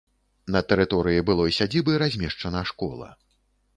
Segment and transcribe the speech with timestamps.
[0.53, 3.15] На тэрыторыі былой сядзібы размешчана школа.